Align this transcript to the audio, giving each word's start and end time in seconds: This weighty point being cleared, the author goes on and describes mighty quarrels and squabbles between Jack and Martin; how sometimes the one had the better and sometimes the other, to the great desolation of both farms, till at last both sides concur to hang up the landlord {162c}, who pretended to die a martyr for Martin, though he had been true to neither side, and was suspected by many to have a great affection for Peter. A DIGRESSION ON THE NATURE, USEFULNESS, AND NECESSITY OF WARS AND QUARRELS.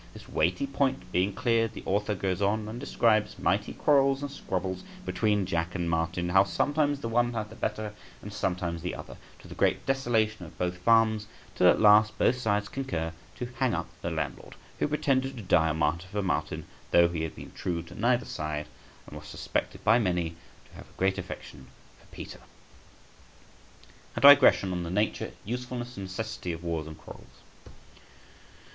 This 0.13 0.27
weighty 0.27 0.65
point 0.65 1.11
being 1.11 1.31
cleared, 1.31 1.73
the 1.73 1.83
author 1.85 2.15
goes 2.15 2.41
on 2.41 2.67
and 2.67 2.79
describes 2.79 3.37
mighty 3.37 3.71
quarrels 3.73 4.23
and 4.23 4.31
squabbles 4.31 4.83
between 5.05 5.45
Jack 5.45 5.75
and 5.75 5.87
Martin; 5.87 6.29
how 6.29 6.43
sometimes 6.43 7.01
the 7.01 7.07
one 7.07 7.33
had 7.33 7.51
the 7.51 7.55
better 7.55 7.93
and 8.19 8.33
sometimes 8.33 8.81
the 8.81 8.95
other, 8.95 9.17
to 9.37 9.47
the 9.47 9.53
great 9.53 9.85
desolation 9.85 10.43
of 10.43 10.57
both 10.57 10.77
farms, 10.79 11.27
till 11.53 11.67
at 11.67 11.79
last 11.79 12.17
both 12.17 12.39
sides 12.39 12.67
concur 12.67 13.11
to 13.35 13.45
hang 13.59 13.75
up 13.75 13.89
the 14.01 14.09
landlord 14.09 14.53
{162c}, 14.77 14.79
who 14.79 14.87
pretended 14.87 15.37
to 15.37 15.43
die 15.43 15.69
a 15.69 15.73
martyr 15.75 16.07
for 16.07 16.23
Martin, 16.23 16.65
though 16.89 17.07
he 17.09 17.21
had 17.21 17.35
been 17.35 17.51
true 17.51 17.83
to 17.83 17.93
neither 17.93 18.25
side, 18.25 18.65
and 19.05 19.15
was 19.15 19.27
suspected 19.27 19.83
by 19.83 19.99
many 19.99 20.31
to 20.67 20.73
have 20.77 20.87
a 20.89 20.97
great 20.97 21.19
affection 21.19 21.67
for 21.99 22.07
Peter. 22.07 22.39
A 24.15 24.21
DIGRESSION 24.21 24.71
ON 24.71 24.81
THE 24.81 24.89
NATURE, 24.89 25.33
USEFULNESS, 25.45 25.95
AND 25.97 26.05
NECESSITY 26.07 26.53
OF 26.53 26.63
WARS 26.63 26.87
AND 26.87 26.97
QUARRELS. 26.97 27.41